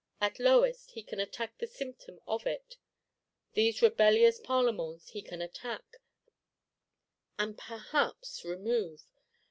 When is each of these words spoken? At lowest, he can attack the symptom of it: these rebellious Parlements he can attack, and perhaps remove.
At 0.19 0.39
lowest, 0.39 0.93
he 0.93 1.03
can 1.03 1.19
attack 1.19 1.59
the 1.59 1.67
symptom 1.67 2.21
of 2.27 2.47
it: 2.47 2.77
these 3.53 3.83
rebellious 3.83 4.39
Parlements 4.39 5.09
he 5.11 5.21
can 5.21 5.43
attack, 5.43 5.97
and 7.37 7.55
perhaps 7.55 8.43
remove. 8.43 9.03